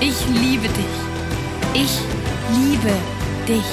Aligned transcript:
Ich 0.00 0.26
liebe 0.28 0.68
dich. 0.68 0.84
Ich 1.74 1.98
liebe 2.56 2.94
dich. 3.48 3.64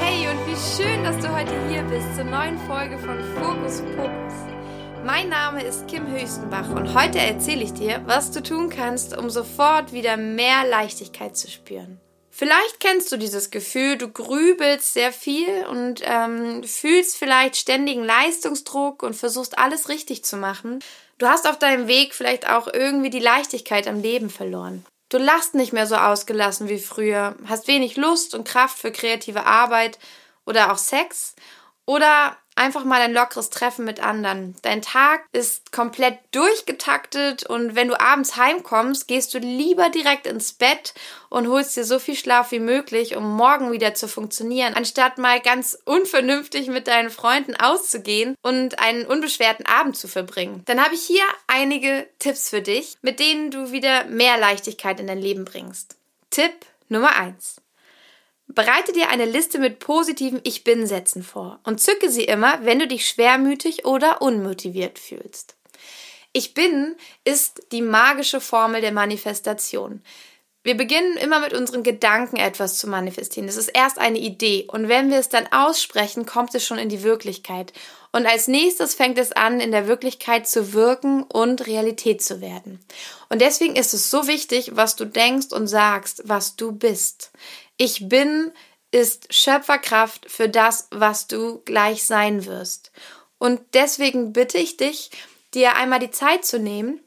Hey 0.00 0.26
und 0.28 0.38
wie 0.46 0.82
schön, 0.82 1.04
dass 1.04 1.18
du 1.18 1.30
heute 1.30 1.52
hier 1.68 1.82
bist 1.82 2.16
zur 2.16 2.24
neuen 2.24 2.58
Folge 2.60 2.96
von 2.98 3.22
Fokus 3.34 3.82
Fokus. 3.94 4.32
Mein 5.04 5.28
Name 5.28 5.62
ist 5.62 5.86
Kim 5.86 6.06
Höchstenbach 6.10 6.70
und 6.70 6.94
heute 6.94 7.18
erzähle 7.18 7.64
ich 7.64 7.74
dir, 7.74 8.00
was 8.06 8.30
du 8.30 8.42
tun 8.42 8.70
kannst, 8.70 9.14
um 9.18 9.28
sofort 9.28 9.92
wieder 9.92 10.16
mehr 10.16 10.66
Leichtigkeit 10.66 11.36
zu 11.36 11.50
spüren. 11.50 12.00
Vielleicht 12.30 12.80
kennst 12.80 13.12
du 13.12 13.18
dieses 13.18 13.50
Gefühl, 13.50 13.98
du 13.98 14.08
grübelst 14.08 14.94
sehr 14.94 15.12
viel 15.12 15.66
und 15.68 16.00
ähm, 16.04 16.64
fühlst 16.64 17.18
vielleicht 17.18 17.56
ständigen 17.56 18.02
Leistungsdruck 18.02 19.02
und 19.02 19.14
versuchst 19.14 19.58
alles 19.58 19.90
richtig 19.90 20.24
zu 20.24 20.38
machen. 20.38 20.78
Du 21.20 21.28
hast 21.28 21.46
auf 21.46 21.58
deinem 21.58 21.86
Weg 21.86 22.14
vielleicht 22.14 22.48
auch 22.48 22.66
irgendwie 22.66 23.10
die 23.10 23.18
Leichtigkeit 23.18 23.86
am 23.86 24.00
Leben 24.00 24.30
verloren. 24.30 24.86
Du 25.10 25.18
lachst 25.18 25.54
nicht 25.54 25.74
mehr 25.74 25.86
so 25.86 25.96
ausgelassen 25.96 26.70
wie 26.70 26.78
früher, 26.78 27.36
hast 27.46 27.68
wenig 27.68 27.96
Lust 27.96 28.34
und 28.34 28.48
Kraft 28.48 28.78
für 28.78 28.90
kreative 28.90 29.44
Arbeit 29.44 29.98
oder 30.46 30.72
auch 30.72 30.78
Sex 30.78 31.36
oder 31.84 32.38
einfach 32.60 32.84
mal 32.84 33.00
ein 33.00 33.14
lockeres 33.14 33.48
Treffen 33.48 33.86
mit 33.86 34.00
anderen. 34.00 34.54
Dein 34.62 34.82
Tag 34.82 35.24
ist 35.32 35.72
komplett 35.72 36.18
durchgetaktet 36.32 37.44
und 37.44 37.74
wenn 37.74 37.88
du 37.88 37.98
abends 37.98 38.36
heimkommst, 38.36 39.08
gehst 39.08 39.32
du 39.32 39.38
lieber 39.38 39.88
direkt 39.88 40.26
ins 40.26 40.52
Bett 40.52 40.92
und 41.30 41.48
holst 41.48 41.76
dir 41.76 41.84
so 41.84 41.98
viel 41.98 42.16
Schlaf 42.16 42.52
wie 42.52 42.60
möglich, 42.60 43.16
um 43.16 43.36
morgen 43.36 43.72
wieder 43.72 43.94
zu 43.94 44.08
funktionieren, 44.08 44.74
anstatt 44.74 45.16
mal 45.16 45.40
ganz 45.40 45.78
unvernünftig 45.86 46.68
mit 46.68 46.86
deinen 46.86 47.10
Freunden 47.10 47.56
auszugehen 47.56 48.36
und 48.42 48.78
einen 48.78 49.06
unbeschwerten 49.06 49.64
Abend 49.64 49.96
zu 49.96 50.06
verbringen. 50.06 50.62
Dann 50.66 50.84
habe 50.84 50.94
ich 50.94 51.02
hier 51.02 51.24
einige 51.46 52.06
Tipps 52.18 52.50
für 52.50 52.60
dich, 52.60 52.98
mit 53.00 53.20
denen 53.20 53.50
du 53.50 53.72
wieder 53.72 54.04
mehr 54.04 54.36
Leichtigkeit 54.38 55.00
in 55.00 55.06
dein 55.06 55.18
Leben 55.18 55.46
bringst. 55.46 55.96
Tipp 56.28 56.52
Nummer 56.88 57.16
eins: 57.16 57.56
Bereite 58.54 58.92
dir 58.92 59.10
eine 59.10 59.26
Liste 59.26 59.58
mit 59.58 59.78
positiven 59.78 60.40
Ich 60.42 60.64
bin 60.64 60.86
Sätzen 60.86 61.22
vor 61.22 61.60
und 61.62 61.80
zücke 61.80 62.10
sie 62.10 62.24
immer, 62.24 62.64
wenn 62.64 62.80
du 62.80 62.88
dich 62.88 63.06
schwermütig 63.06 63.84
oder 63.84 64.22
unmotiviert 64.22 64.98
fühlst. 64.98 65.56
Ich 66.32 66.52
bin 66.52 66.96
ist 67.24 67.62
die 67.70 67.82
magische 67.82 68.40
Formel 68.40 68.80
der 68.80 68.92
Manifestation. 68.92 70.02
Wir 70.62 70.76
beginnen 70.76 71.16
immer 71.16 71.40
mit 71.40 71.54
unseren 71.54 71.82
Gedanken 71.82 72.36
etwas 72.36 72.76
zu 72.76 72.86
manifestieren. 72.86 73.46
Das 73.46 73.56
ist 73.56 73.68
erst 73.68 73.98
eine 73.98 74.18
Idee 74.18 74.66
und 74.68 74.88
wenn 74.88 75.10
wir 75.10 75.18
es 75.18 75.28
dann 75.28 75.46
aussprechen, 75.52 76.26
kommt 76.26 76.54
es 76.54 76.66
schon 76.66 76.78
in 76.78 76.88
die 76.88 77.02
Wirklichkeit. 77.02 77.72
Und 78.12 78.26
als 78.26 78.48
nächstes 78.48 78.94
fängt 78.94 79.16
es 79.18 79.30
an, 79.30 79.60
in 79.60 79.70
der 79.70 79.86
Wirklichkeit 79.86 80.48
zu 80.48 80.72
wirken 80.72 81.22
und 81.22 81.66
Realität 81.66 82.22
zu 82.22 82.40
werden. 82.40 82.80
Und 83.28 83.40
deswegen 83.40 83.76
ist 83.76 83.94
es 83.94 84.10
so 84.10 84.26
wichtig, 84.26 84.72
was 84.74 84.96
du 84.96 85.04
denkst 85.04 85.52
und 85.52 85.68
sagst, 85.68 86.22
was 86.24 86.56
du 86.56 86.72
bist. 86.72 87.30
Ich 87.82 88.10
bin 88.10 88.52
ist 88.90 89.32
Schöpferkraft 89.32 90.30
für 90.30 90.50
das, 90.50 90.88
was 90.90 91.28
du 91.28 91.62
gleich 91.64 92.04
sein 92.04 92.44
wirst. 92.44 92.92
Und 93.38 93.58
deswegen 93.72 94.34
bitte 94.34 94.58
ich 94.58 94.76
dich, 94.76 95.10
dir 95.54 95.76
einmal 95.76 95.98
die 95.98 96.10
Zeit 96.10 96.44
zu 96.44 96.58
nehmen 96.58 97.00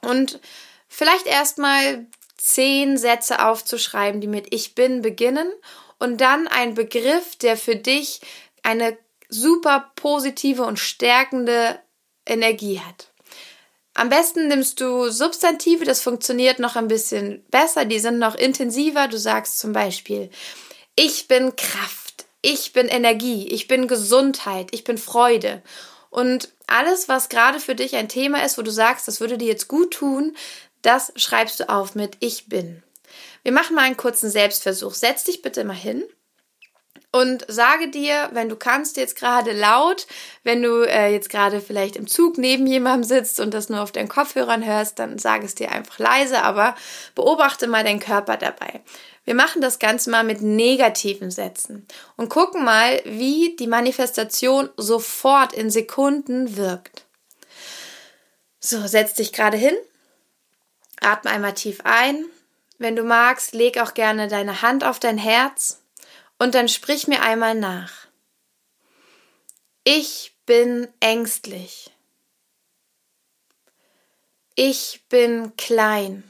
und 0.00 0.38
vielleicht 0.86 1.26
erstmal 1.26 2.06
zehn 2.36 2.96
Sätze 2.98 3.44
aufzuschreiben, 3.44 4.20
die 4.20 4.28
mit 4.28 4.54
Ich 4.54 4.76
bin 4.76 5.02
beginnen 5.02 5.52
und 5.98 6.20
dann 6.20 6.46
ein 6.46 6.74
Begriff, 6.74 7.34
der 7.34 7.56
für 7.56 7.74
dich 7.74 8.20
eine 8.62 8.96
super 9.28 9.90
positive 9.96 10.62
und 10.62 10.78
stärkende 10.78 11.80
Energie 12.24 12.78
hat. 12.78 13.11
Am 13.94 14.08
besten 14.08 14.48
nimmst 14.48 14.80
du 14.80 15.10
Substantive, 15.10 15.84
das 15.84 16.00
funktioniert 16.00 16.58
noch 16.58 16.76
ein 16.76 16.88
bisschen 16.88 17.44
besser, 17.50 17.84
die 17.84 17.98
sind 17.98 18.18
noch 18.18 18.34
intensiver. 18.34 19.06
Du 19.08 19.18
sagst 19.18 19.58
zum 19.58 19.72
Beispiel, 19.72 20.30
ich 20.96 21.28
bin 21.28 21.56
Kraft, 21.56 22.24
ich 22.40 22.72
bin 22.72 22.88
Energie, 22.88 23.48
ich 23.48 23.68
bin 23.68 23.88
Gesundheit, 23.88 24.68
ich 24.72 24.84
bin 24.84 24.96
Freude. 24.96 25.62
Und 26.08 26.50
alles, 26.66 27.08
was 27.08 27.28
gerade 27.28 27.60
für 27.60 27.74
dich 27.74 27.96
ein 27.96 28.08
Thema 28.08 28.44
ist, 28.44 28.56
wo 28.56 28.62
du 28.62 28.70
sagst, 28.70 29.08
das 29.08 29.20
würde 29.20 29.36
dir 29.36 29.48
jetzt 29.48 29.68
gut 29.68 29.92
tun, 29.92 30.36
das 30.80 31.12
schreibst 31.16 31.60
du 31.60 31.68
auf 31.68 31.94
mit 31.94 32.16
Ich 32.20 32.48
bin. 32.48 32.82
Wir 33.42 33.52
machen 33.52 33.76
mal 33.76 33.82
einen 33.82 33.96
kurzen 33.96 34.30
Selbstversuch. 34.30 34.94
Setz 34.94 35.24
dich 35.24 35.42
bitte 35.42 35.64
mal 35.64 35.74
hin 35.74 36.02
und 37.12 37.44
sage 37.46 37.88
dir, 37.88 38.30
wenn 38.32 38.48
du 38.48 38.56
kannst, 38.56 38.96
jetzt 38.96 39.16
gerade 39.16 39.52
laut, 39.52 40.06
wenn 40.44 40.62
du 40.62 40.82
äh, 40.82 41.12
jetzt 41.12 41.28
gerade 41.28 41.60
vielleicht 41.60 41.96
im 41.96 42.06
Zug 42.06 42.38
neben 42.38 42.66
jemandem 42.66 43.04
sitzt 43.04 43.38
und 43.38 43.52
das 43.52 43.68
nur 43.68 43.82
auf 43.82 43.92
deinen 43.92 44.08
Kopfhörern 44.08 44.64
hörst, 44.64 44.98
dann 44.98 45.18
sage 45.18 45.44
es 45.44 45.54
dir 45.54 45.70
einfach 45.70 45.98
leise, 45.98 46.42
aber 46.42 46.74
beobachte 47.14 47.66
mal 47.66 47.84
deinen 47.84 48.00
Körper 48.00 48.38
dabei. 48.38 48.80
Wir 49.24 49.34
machen 49.34 49.60
das 49.60 49.78
Ganze 49.78 50.10
mal 50.10 50.24
mit 50.24 50.40
negativen 50.40 51.30
Sätzen 51.30 51.86
und 52.16 52.30
gucken 52.30 52.64
mal, 52.64 53.00
wie 53.04 53.56
die 53.56 53.68
Manifestation 53.68 54.70
sofort 54.78 55.52
in 55.52 55.70
Sekunden 55.70 56.56
wirkt. 56.56 57.04
So, 58.58 58.86
setz 58.86 59.14
dich 59.14 59.34
gerade 59.34 59.58
hin, 59.58 59.76
atme 61.00 61.30
einmal 61.30 61.52
tief 61.52 61.80
ein. 61.84 62.24
Wenn 62.78 62.96
du 62.96 63.02
magst, 63.02 63.52
leg 63.52 63.78
auch 63.78 63.92
gerne 63.92 64.28
deine 64.28 64.62
Hand 64.62 64.82
auf 64.82 64.98
dein 64.98 65.18
Herz 65.18 65.81
und 66.42 66.56
dann 66.56 66.68
sprich 66.68 67.06
mir 67.06 67.22
einmal 67.22 67.54
nach. 67.54 68.08
Ich 69.84 70.34
bin 70.44 70.88
ängstlich. 70.98 71.92
Ich 74.56 75.04
bin 75.08 75.56
klein. 75.56 76.24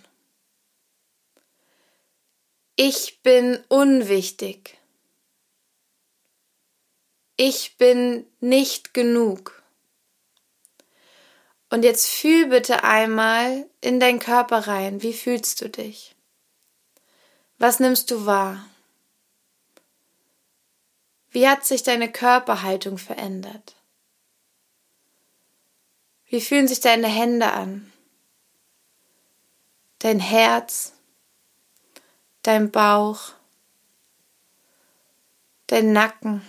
Ich 2.77 3.23
bin 3.23 3.65
unwichtig. 3.69 4.77
Ich 7.39 7.79
bin 7.79 8.27
nicht 8.39 8.93
genug. 8.93 9.63
Und 11.71 11.85
jetzt 11.85 12.11
fühl 12.11 12.49
bitte 12.49 12.85
einmal 12.85 13.67
in 13.81 13.99
deinen 13.99 14.19
Körper 14.19 14.67
rein. 14.67 15.03
Wie 15.03 15.15
fühlst 15.15 15.63
du 15.63 15.71
dich? 15.71 16.15
Was 17.57 17.81
nimmst 17.81 18.11
du 18.11 18.27
wahr? 18.27 18.69
Wie 21.33 21.49
hat 21.49 21.65
sich 21.65 21.83
deine 21.83 22.13
Körperhaltung 22.13 22.99
verändert? 22.99 23.75
Wie 26.27 26.43
fühlen 26.43 26.69
sich 26.69 26.81
deine 26.81 27.09
Hände 27.09 27.53
an? 27.53 27.91
Dein 29.99 30.21
Herz, 30.21 30.93
dein 32.43 32.71
Bauch, 32.71 33.33
dein 35.69 35.93
Nacken. 35.93 36.43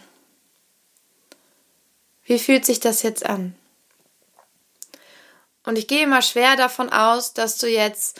Wie 2.23 2.39
fühlt 2.39 2.65
sich 2.65 2.81
das 2.81 3.03
jetzt 3.03 3.25
an? 3.25 3.55
Und 5.63 5.77
ich 5.77 5.87
gehe 5.87 6.07
mal 6.07 6.21
schwer 6.21 6.57
davon 6.57 6.89
aus, 6.89 7.33
dass 7.33 7.57
du 7.57 7.67
jetzt 7.67 8.19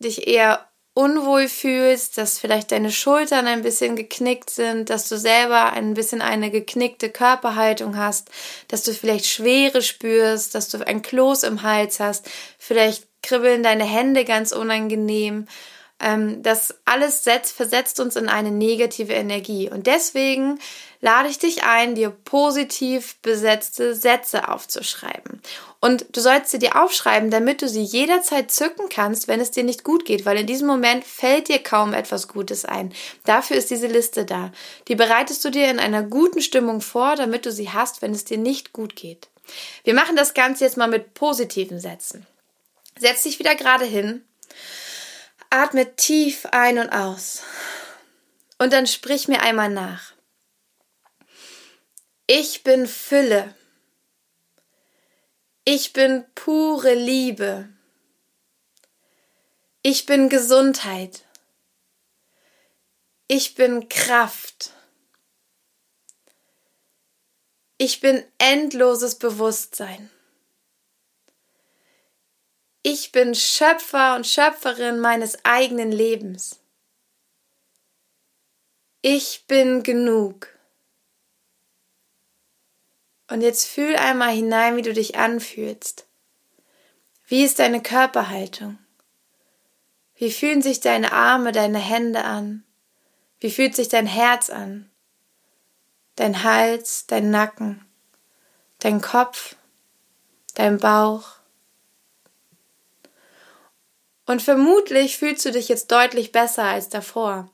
dich 0.00 0.26
eher 0.26 0.69
unwohl 1.00 1.48
fühlst, 1.48 2.18
dass 2.18 2.38
vielleicht 2.38 2.72
deine 2.72 2.92
Schultern 2.92 3.46
ein 3.46 3.62
bisschen 3.62 3.96
geknickt 3.96 4.50
sind, 4.50 4.90
dass 4.90 5.08
du 5.08 5.16
selber 5.16 5.72
ein 5.72 5.94
bisschen 5.94 6.20
eine 6.20 6.50
geknickte 6.50 7.08
Körperhaltung 7.08 7.96
hast, 7.96 8.30
dass 8.68 8.82
du 8.82 8.92
vielleicht 8.92 9.24
Schwere 9.24 9.80
spürst, 9.80 10.54
dass 10.54 10.68
du 10.68 10.86
ein 10.86 11.00
Kloß 11.00 11.44
im 11.44 11.62
Hals 11.62 12.00
hast, 12.00 12.28
vielleicht 12.58 13.06
kribbeln 13.22 13.62
deine 13.62 13.84
Hände 13.84 14.26
ganz 14.26 14.52
unangenehm. 14.52 15.46
Ähm, 16.00 16.42
das 16.42 16.74
alles 16.84 17.24
setzt, 17.24 17.54
versetzt 17.54 18.00
uns 18.00 18.16
in 18.16 18.28
eine 18.28 18.50
negative 18.50 19.12
Energie. 19.12 19.70
Und 19.70 19.86
deswegen 19.86 20.58
lade 21.00 21.28
ich 21.28 21.38
dich 21.38 21.62
ein, 21.64 21.94
dir 21.94 22.10
positiv 22.10 23.16
besetzte 23.22 23.94
Sätze 23.94 24.48
aufzuschreiben. 24.48 25.40
Und 25.80 26.06
du 26.12 26.20
sollst 26.20 26.50
sie 26.50 26.58
dir 26.58 26.82
aufschreiben, 26.82 27.30
damit 27.30 27.62
du 27.62 27.68
sie 27.68 27.82
jederzeit 27.82 28.50
zücken 28.50 28.88
kannst, 28.90 29.28
wenn 29.28 29.40
es 29.40 29.50
dir 29.50 29.64
nicht 29.64 29.82
gut 29.84 30.04
geht, 30.04 30.26
weil 30.26 30.38
in 30.38 30.46
diesem 30.46 30.66
Moment 30.66 31.04
fällt 31.04 31.48
dir 31.48 31.58
kaum 31.58 31.94
etwas 31.94 32.28
Gutes 32.28 32.64
ein. 32.64 32.92
Dafür 33.24 33.56
ist 33.56 33.70
diese 33.70 33.86
Liste 33.86 34.24
da. 34.24 34.52
Die 34.88 34.94
bereitest 34.94 35.44
du 35.44 35.50
dir 35.50 35.70
in 35.70 35.78
einer 35.78 36.02
guten 36.02 36.42
Stimmung 36.42 36.80
vor, 36.80 37.16
damit 37.16 37.46
du 37.46 37.52
sie 37.52 37.70
hast, 37.70 38.02
wenn 38.02 38.12
es 38.12 38.24
dir 38.24 38.38
nicht 38.38 38.72
gut 38.72 38.94
geht. 38.94 39.28
Wir 39.84 39.94
machen 39.94 40.16
das 40.16 40.34
Ganze 40.34 40.64
jetzt 40.64 40.76
mal 40.76 40.88
mit 40.88 41.14
positiven 41.14 41.80
Sätzen. 41.80 42.26
Setz 42.98 43.22
dich 43.22 43.38
wieder 43.38 43.54
gerade 43.54 43.86
hin, 43.86 44.22
atme 45.50 45.96
tief 45.96 46.46
ein 46.52 46.78
und 46.78 46.90
aus 46.90 47.42
und 48.58 48.72
dann 48.72 48.86
sprich 48.86 49.28
mir 49.28 49.42
einmal 49.42 49.68
nach. 49.68 50.12
Ich 52.26 52.62
bin 52.62 52.86
Fülle. 52.86 53.54
Ich 55.64 55.92
bin 55.92 56.24
pure 56.34 56.94
Liebe. 56.94 57.68
Ich 59.82 60.06
bin 60.06 60.28
Gesundheit. 60.28 61.24
Ich 63.26 63.54
bin 63.54 63.88
Kraft. 63.88 64.72
Ich 67.78 68.00
bin 68.00 68.24
endloses 68.38 69.16
Bewusstsein. 69.16 70.10
Ich 72.82 73.12
bin 73.12 73.34
Schöpfer 73.34 74.16
und 74.16 74.26
Schöpferin 74.26 75.00
meines 75.00 75.44
eigenen 75.44 75.92
Lebens. 75.92 76.60
Ich 79.02 79.44
bin 79.46 79.82
genug. 79.82 80.48
Und 83.28 83.42
jetzt 83.42 83.66
fühl 83.66 83.96
einmal 83.96 84.30
hinein, 84.30 84.76
wie 84.76 84.82
du 84.82 84.92
dich 84.92 85.16
anfühlst. 85.16 86.06
Wie 87.26 87.44
ist 87.44 87.58
deine 87.58 87.82
Körperhaltung? 87.82 88.78
Wie 90.16 90.32
fühlen 90.32 90.62
sich 90.62 90.80
deine 90.80 91.12
Arme, 91.12 91.52
deine 91.52 91.78
Hände 91.78 92.24
an? 92.24 92.64
Wie 93.38 93.50
fühlt 93.50 93.74
sich 93.76 93.88
dein 93.88 94.06
Herz 94.06 94.50
an? 94.50 94.90
Dein 96.16 96.42
Hals, 96.42 97.06
dein 97.06 97.30
Nacken, 97.30 97.86
dein 98.80 99.00
Kopf, 99.00 99.56
dein 100.54 100.78
Bauch. 100.78 101.39
Und 104.30 104.42
vermutlich 104.42 105.18
fühlst 105.18 105.44
du 105.44 105.50
dich 105.50 105.68
jetzt 105.68 105.90
deutlich 105.90 106.30
besser 106.30 106.62
als 106.62 106.88
davor. 106.88 107.50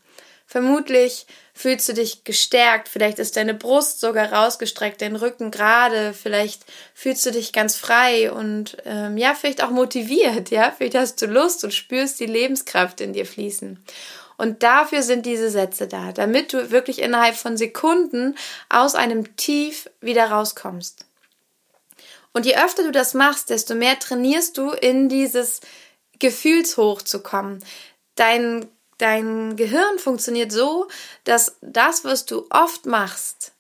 Vermutlich 0.47 1.27
fühlst 1.55 1.89
du 1.89 1.95
dich 1.95 2.23
gestärkt, 2.25 2.89
vielleicht 2.89 3.19
ist 3.19 3.39
deine 3.39 3.55
Brust 3.55 3.99
sogar 3.99 4.31
rausgestreckt, 4.31 5.01
dein 5.01 5.17
Rücken 5.17 5.51
gerade, 5.51 6.13
vielleicht 6.13 6.67
fühlst 6.93 7.25
du 7.25 7.31
dich 7.31 7.55
ganz 7.55 7.77
frei 7.77 8.31
und 8.31 8.77
ähm, 8.85 9.17
ja, 9.17 9.33
vielleicht 9.33 9.65
auch 9.65 9.71
motiviert, 9.71 10.51
ja, 10.51 10.71
vielleicht 10.71 10.97
hast 10.97 11.23
du 11.23 11.25
Lust 11.25 11.65
und 11.65 11.73
spürst 11.73 12.21
die 12.21 12.27
Lebenskraft 12.27 13.01
in 13.01 13.15
dir 13.15 13.25
fließen. 13.25 13.83
Und 14.37 14.63
dafür 14.63 15.03
sind 15.03 15.25
diese 15.25 15.49
Sätze 15.49 15.89
da, 15.89 16.13
damit 16.13 16.53
du 16.53 16.71
wirklich 16.71 17.01
innerhalb 17.01 17.37
von 17.37 17.57
Sekunden 17.57 18.37
aus 18.69 18.95
einem 18.95 19.35
Tief 19.39 19.89
wieder 20.03 20.27
rauskommst. 20.27 21.07
Und 22.35 22.45
je 22.45 22.59
öfter 22.59 22.83
du 22.83 22.93
das 22.93 23.15
machst, 23.15 23.49
desto 23.49 23.75
mehr 23.75 23.99
trainierst 23.99 24.59
du 24.59 24.73
in 24.73 25.09
dieses 25.09 25.63
Gefühlshoch 26.19 27.03
zu 27.03 27.23
kommen. 27.23 27.65
Dein 28.15 28.69
dein 28.99 29.57
Gehirn 29.57 29.99
funktioniert 29.99 30.53
so, 30.53 30.89
dass 31.25 31.57
das, 31.61 32.05
was 32.05 32.25
du 32.27 32.47
oft 32.51 32.87
machst, 32.87 33.53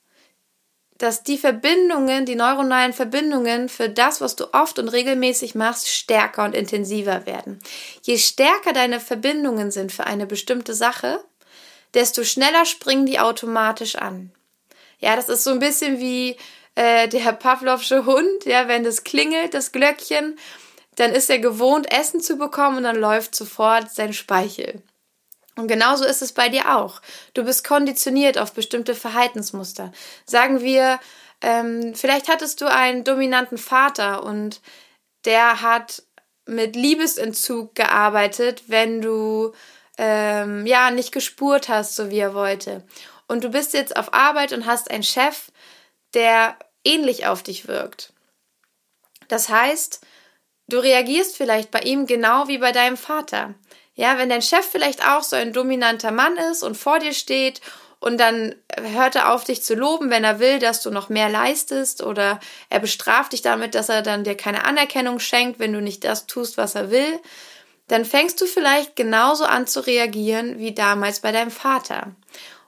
dass 0.99 1.23
die 1.23 1.37
Verbindungen, 1.37 2.25
die 2.25 2.37
neuronalen 2.37 2.95
Verbindungen 2.95 3.69
für 3.69 3.91
das, 3.91 4.21
was 4.23 4.35
du 4.35 4.47
oft 4.55 4.79
und 4.79 4.89
regelmäßig 4.89 5.55
machst, 5.55 5.89
stärker 5.89 6.45
und 6.45 6.55
intensiver 6.55 7.27
werden. 7.27 7.59
Je 8.03 8.17
stärker 8.17 8.73
deine 8.73 8.99
Verbindungen 8.99 9.71
sind 9.71 9.93
für 9.93 10.05
eine 10.05 10.27
bestimmte 10.27 10.73
Sache, 10.73 11.23
desto 11.93 12.25
schneller 12.25 12.65
springen 12.65 13.05
die 13.05 13.21
automatisch 13.21 13.97
an. 13.97 14.33
Ja, 14.99 15.17
das 15.17 15.29
ist 15.29 15.45
so 15.45 15.51
ein 15.51 15.59
bisschen 15.59 16.01
wie 16.01 16.37
äh, 16.75 17.09
der 17.09 17.33
Pavlovsche 17.33 18.07
Hund, 18.07 18.47
ja, 18.47 18.67
wenn 18.67 18.83
das 18.83 19.05
klingelt, 19.05 19.53
das 19.53 19.73
Glöckchen, 19.73 20.39
dann 20.97 21.13
ist 21.13 21.31
er 21.31 21.39
gewohnt, 21.39 21.91
Essen 21.93 22.21
zu 22.21 22.37
bekommen 22.37 22.79
und 22.79 22.83
dann 22.85 22.97
läuft 22.97 23.35
sofort 23.35 23.91
sein 23.91 24.13
Speichel. 24.13 24.83
Und 25.57 25.69
genauso 25.69 26.05
ist 26.05 26.21
es 26.21 26.33
bei 26.33 26.49
dir 26.49 26.77
auch. 26.77 27.01
Du 27.33 27.45
bist 27.45 27.65
konditioniert 27.65 28.37
auf 28.37 28.53
bestimmte 28.53 28.95
Verhaltensmuster. 28.95 29.93
Sagen 30.27 30.61
wir, 30.61 31.01
ähm, 31.41 31.95
vielleicht 31.95 32.29
hattest 32.29 32.61
du 32.61 32.71
einen 32.71 33.05
dominanten 33.05 33.59
Vater 33.59 34.23
und 34.23 34.61
der 35.25 35.63
hat 35.63 36.03
mit 36.47 36.77
Liebesentzug 36.77 37.75
gearbeitet, 37.75 38.65
wenn 38.69 39.01
du 39.01 39.53
ähm, 39.99 40.67
ja 40.67 40.91
nicht 40.91 41.13
gespurt 41.13 41.69
hast, 41.69 41.97
so 41.97 42.11
wie 42.11 42.19
er 42.19 42.35
wollte. 42.35 42.85
Und 43.27 43.43
du 43.43 43.49
bist 43.49 43.73
jetzt 43.73 43.97
auf 43.97 44.15
Arbeit 44.15 44.53
und 44.53 44.67
hast 44.67 44.91
einen 44.91 45.03
Chef, 45.03 45.51
der 46.15 46.57
ähnlich 46.85 47.27
auf 47.27 47.43
dich 47.43 47.67
wirkt. 47.67 48.13
Das 49.29 49.49
heißt, 49.49 50.01
du 50.69 50.79
reagierst 50.79 51.37
vielleicht 51.37 51.71
bei 51.71 51.81
ihm 51.81 52.07
genau 52.07 52.49
wie 52.49 52.59
bei 52.59 52.73
deinem 52.73 52.97
Vater. 52.97 53.55
Ja, 53.95 54.19
wenn 54.19 54.29
dein 54.29 54.43
Chef 54.43 54.67
vielleicht 54.67 55.07
auch 55.07 55.23
so 55.23 55.37
ein 55.37 55.53
dominanter 55.53 56.11
Mann 56.11 56.37
ist 56.37 56.63
und 56.63 56.77
vor 56.77 56.99
dir 56.99 57.15
steht 57.15 57.61
und 57.99 58.19
dann 58.19 58.55
hört 58.79 59.17
er 59.17 59.33
auf, 59.33 59.45
dich 59.45 59.63
zu 59.63 59.75
loben, 59.75 60.11
wenn 60.11 60.23
er 60.23 60.39
will, 60.39 60.59
dass 60.59 60.83
du 60.83 60.91
noch 60.91 61.09
mehr 61.09 61.31
leistest 61.31 62.03
oder 62.03 62.41
er 62.69 62.81
bestraft 62.81 63.33
dich 63.33 63.43
damit, 63.43 63.75
dass 63.75 63.89
er 63.89 64.03
dann 64.03 64.25
dir 64.25 64.37
keine 64.37 64.65
Anerkennung 64.65 65.19
schenkt, 65.19 65.59
wenn 65.59 65.73
du 65.73 65.81
nicht 65.81 66.05
das 66.05 66.27
tust, 66.27 66.59
was 66.59 66.75
er 66.75 66.91
will, 66.91 67.21
dann 67.89 68.05
fängst 68.05 68.41
du 68.41 68.47
vielleicht 68.47 68.97
genauso 68.97 69.45
an 69.45 69.67
zu 69.67 69.81
reagieren 69.81 70.59
wie 70.59 70.75
damals 70.75 71.21
bei 71.21 71.33
deinem 71.33 71.51
Vater. 71.51 72.15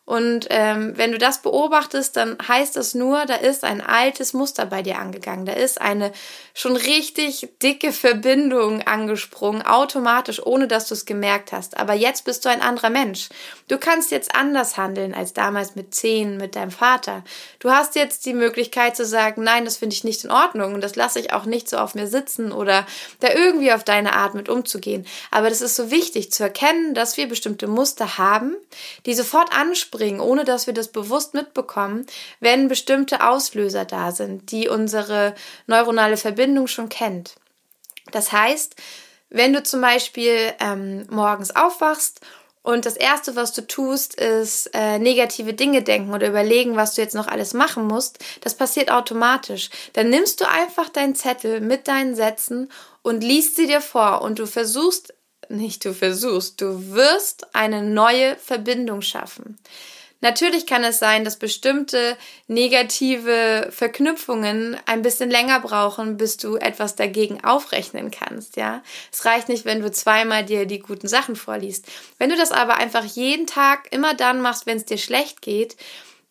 Und 0.09 0.47
ähm, 0.49 0.95
wenn 0.97 1.13
du 1.13 1.19
das 1.19 1.43
beobachtest, 1.43 2.17
dann 2.17 2.39
heißt 2.49 2.77
das 2.77 2.95
nur, 2.95 3.27
da 3.27 3.35
ist 3.35 3.63
ein 3.63 3.83
altes 3.83 4.33
Muster 4.33 4.65
bei 4.65 4.81
dir 4.81 4.99
angegangen. 4.99 5.45
Da 5.45 5.53
ist 5.53 5.79
eine 5.83 6.13
schon 6.55 6.77
richtig 6.77 7.51
dicke 7.63 7.93
Verbindung 7.93 8.81
angesprungen, 8.81 9.61
automatisch, 9.61 10.41
ohne 10.43 10.67
dass 10.67 10.89
du 10.89 10.95
es 10.95 11.05
gemerkt 11.05 11.53
hast. 11.53 11.77
Aber 11.77 11.93
jetzt 11.93 12.25
bist 12.25 12.43
du 12.47 12.49
ein 12.49 12.63
anderer 12.63 12.89
Mensch. 12.89 13.29
Du 13.69 13.77
kannst 13.77 14.11
jetzt 14.11 14.35
anders 14.35 14.79
handeln 14.79 15.13
als 15.13 15.35
damals 15.35 15.77
mit 15.77 15.95
zehn, 15.95 16.39
mit 16.39 16.57
deinem 16.57 16.71
Vater. 16.71 17.23
Du 17.59 17.71
hast 17.71 17.95
jetzt 17.95 18.25
die 18.25 18.33
Möglichkeit 18.33 18.97
zu 18.97 19.05
sagen, 19.05 19.43
nein, 19.43 19.67
das 19.67 19.77
finde 19.77 19.93
ich 19.93 20.05
nicht 20.05 20.25
in 20.25 20.31
Ordnung 20.31 20.73
und 20.73 20.81
das 20.81 20.97
lasse 20.97 21.21
ich 21.21 21.35
auch 21.35 21.45
nicht 21.45 21.69
so 21.69 21.77
auf 21.77 21.95
mir 21.95 22.07
sitzen 22.07 22.51
oder 22.51 22.87
da 23.21 23.29
irgendwie 23.35 23.75
auf 23.75 23.85
deine 23.85 24.15
Art 24.15 24.33
mit 24.33 24.49
umzugehen. 24.49 25.07
Aber 25.31 25.51
das 25.51 25.61
ist 25.61 25.77
so 25.77 25.91
wichtig 25.91 26.33
zu 26.33 26.45
erkennen, 26.45 26.95
dass 26.95 27.19
wir 27.19 27.29
bestimmte 27.29 27.67
Muster 27.67 28.17
haben, 28.17 28.57
die 29.05 29.13
sofort 29.13 29.53
ansprechen 29.55 29.98
springen, 29.99 30.21
ohne 30.21 30.45
dass 30.45 30.67
wir 30.67 30.75
das 30.75 30.89
bewusst 30.89 31.35
mitbekommen, 31.35 32.07
wenn 32.41 32.69
bestimmte 32.69 33.27
Auslöser 33.27 33.85
da 33.85 34.13
sind, 34.13 34.53
die 34.53 34.69
unsere 34.69 35.35
neuronale 35.67 36.17
Verbindung 36.17 36.69
schon 36.69 36.89
kennt. 36.89 37.35
Das 38.13 38.31
heißt, 38.31 38.77
wenn 39.29 39.53
du 39.53 39.63
zum 39.63 39.81
Beispiel 39.81 40.53
ähm, 40.61 41.05
morgens 41.11 41.55
aufwachst 41.55 42.21
und 42.63 42.87
das 42.87 42.97
Erste, 42.97 43.35
was 43.35 43.53
du 43.53 43.67
tust, 43.67 44.15
ist 44.15 44.71
äh, 44.73 44.99
negative 44.99 45.53
Dinge 45.53 45.83
denken 45.83 46.15
oder 46.15 46.29
überlegen, 46.29 46.77
was 46.77 46.95
du 46.95 47.03
jetzt 47.03 47.15
noch 47.15 47.27
alles 47.27 47.53
machen 47.55 47.87
musst, 47.87 48.19
das 48.43 48.55
passiert 48.55 48.91
automatisch. 48.91 49.69
Dann 49.95 50.11
nimmst 50.11 50.41
du 50.41 50.49
einfach 50.49 50.89
deinen 50.89 51.17
Zettel 51.17 51.61
mit 51.61 51.89
deinen 51.89 52.15
Sätzen 52.15 52.71
und 53.03 53.25
liest 53.25 53.57
sie 53.57 53.67
dir 53.67 53.81
vor 53.81 54.23
und 54.23 54.39
du 54.39 54.47
versuchst 54.47 55.13
nicht 55.51 55.85
du 55.85 55.93
versuchst, 55.93 56.61
du 56.61 56.93
wirst 56.93 57.55
eine 57.55 57.83
neue 57.83 58.37
Verbindung 58.37 59.03
schaffen. 59.03 59.59
Natürlich 60.21 60.67
kann 60.67 60.83
es 60.83 60.99
sein, 60.99 61.25
dass 61.25 61.37
bestimmte 61.37 62.17
negative 62.49 63.69
Verknüpfungen 63.71 64.77
ein 64.85 65.03
bisschen 65.03 65.31
länger 65.31 65.61
brauchen, 65.61 66.17
bis 66.17 66.37
du 66.37 66.57
etwas 66.57 66.97
dagegen 66.97 67.45
aufrechnen 67.45 68.11
kannst, 68.11 68.57
ja. 68.57 68.83
Es 69.13 69.25
reicht 69.25 69.49
nicht, 69.49 69.65
wenn 69.65 69.81
du 69.81 69.93
zweimal 69.93 70.45
dir 70.45 70.67
die 70.67 70.81
guten 70.81 71.07
Sachen 71.07 71.37
vorliest. 71.37 71.87
Wenn 72.19 72.31
du 72.31 72.37
das 72.37 72.51
aber 72.51 72.79
einfach 72.79 73.05
jeden 73.05 73.47
Tag 73.47 73.93
immer 73.93 74.15
dann 74.15 74.41
machst, 74.41 74.67
wenn 74.67 74.79
es 74.79 74.87
dir 74.87 74.99
schlecht 74.99 75.41
geht, 75.41 75.77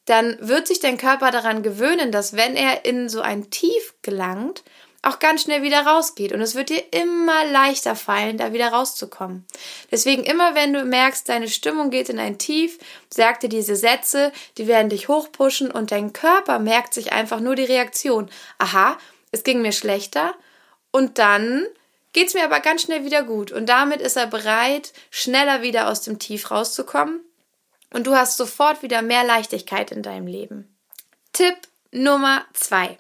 dann 0.04 0.38
wird 0.42 0.68
sich 0.68 0.80
dein 0.80 0.98
Körper 0.98 1.32
daran 1.32 1.64
gewöhnen, 1.64 2.12
dass 2.12 2.36
wenn 2.36 2.56
er 2.56 2.84
in 2.84 3.08
so 3.08 3.22
ein 3.22 3.50
Tief 3.50 3.94
gelangt, 4.02 4.64
auch 5.02 5.20
ganz 5.20 5.44
schnell 5.44 5.62
wieder 5.62 5.86
rausgeht. 5.86 6.32
Und 6.34 6.42
es 6.42 6.56
wird 6.56 6.70
dir 6.70 6.84
immer 6.92 7.46
leichter 7.46 7.96
fallen, 7.96 8.38
da 8.38 8.54
wieder 8.54 8.70
rauszukommen. 8.70 9.46
Deswegen 9.92 10.24
immer, 10.24 10.56
wenn 10.56 10.74
du 10.74 10.84
merkst, 10.84 11.30
deine 11.30 11.48
Stimmung 11.48 11.90
geht 11.90 12.10
in 12.10 12.20
ein 12.20 12.38
Tief, 12.38 12.78
sag 13.10 13.40
dir 13.40 13.50
diese 13.50 13.76
Sätze, 13.76 14.32
die 14.58 14.68
werden 14.68 14.90
dich 14.90 15.08
hochpushen 15.08 15.72
und 15.72 15.92
dein 15.92 16.14
Körper 16.14 16.60
merkt 16.60 16.94
sich 16.94 17.14
einfach 17.14 17.40
nur 17.40 17.56
die 17.56 17.64
Reaktion. 17.64 18.30
Aha, 18.58 18.98
es 19.32 19.44
ging 19.44 19.62
mir 19.62 19.72
schlechter 19.72 20.36
und 20.92 21.18
dann 21.20 21.66
geht's 22.14 22.34
mir 22.34 22.44
aber 22.44 22.60
ganz 22.60 22.82
schnell 22.82 23.06
wieder 23.06 23.24
gut. 23.24 23.52
Und 23.52 23.68
damit 23.68 24.02
ist 24.02 24.18
er 24.18 24.28
bereit, 24.28 24.94
schneller 25.12 25.62
wieder 25.62 25.90
aus 25.90 26.02
dem 26.02 26.20
Tief 26.20 26.52
rauszukommen. 26.52 27.22
Und 27.94 28.08
du 28.08 28.16
hast 28.16 28.38
sofort 28.38 28.82
wieder 28.84 29.02
mehr 29.02 29.24
Leichtigkeit 29.24 29.92
in 29.92 30.04
deinem 30.04 30.28
Leben. 30.28 30.76
Tipp 31.32 31.56
Nummer 31.92 32.46
zwei. 32.54 32.98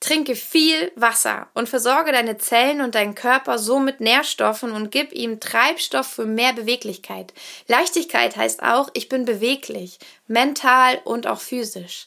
Trinke 0.00 0.36
viel 0.36 0.92
Wasser 0.94 1.48
und 1.54 1.68
versorge 1.68 2.12
deine 2.12 2.38
Zellen 2.38 2.80
und 2.80 2.94
deinen 2.94 3.16
Körper 3.16 3.58
so 3.58 3.80
mit 3.80 4.00
Nährstoffen 4.00 4.70
und 4.70 4.92
gib 4.92 5.12
ihm 5.12 5.40
Treibstoff 5.40 6.06
für 6.06 6.24
mehr 6.24 6.52
Beweglichkeit. 6.52 7.32
Leichtigkeit 7.66 8.36
heißt 8.36 8.62
auch, 8.62 8.90
ich 8.94 9.08
bin 9.08 9.24
beweglich, 9.24 9.98
mental 10.28 11.00
und 11.04 11.26
auch 11.26 11.40
physisch. 11.40 12.06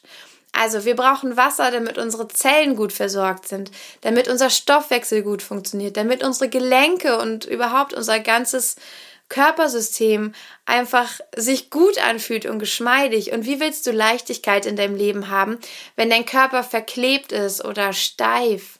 Also 0.52 0.84
wir 0.84 0.96
brauchen 0.96 1.36
Wasser, 1.36 1.70
damit 1.70 1.96
unsere 1.96 2.28
Zellen 2.28 2.76
gut 2.76 2.92
versorgt 2.92 3.48
sind, 3.48 3.70
damit 4.02 4.28
unser 4.28 4.50
Stoffwechsel 4.50 5.22
gut 5.22 5.42
funktioniert, 5.42 5.96
damit 5.96 6.22
unsere 6.22 6.50
Gelenke 6.50 7.18
und 7.18 7.46
überhaupt 7.46 7.94
unser 7.94 8.20
ganzes 8.20 8.76
Körpersystem 9.28 10.34
einfach 10.66 11.20
sich 11.34 11.70
gut 11.70 11.98
anfühlt 11.98 12.46
und 12.46 12.58
geschmeidig. 12.58 13.32
Und 13.32 13.46
wie 13.46 13.60
willst 13.60 13.86
du 13.86 13.92
Leichtigkeit 13.92 14.66
in 14.66 14.76
deinem 14.76 14.96
Leben 14.96 15.28
haben, 15.28 15.58
wenn 15.96 16.10
dein 16.10 16.26
Körper 16.26 16.62
verklebt 16.62 17.32
ist 17.32 17.64
oder 17.64 17.92
steif? 17.92 18.78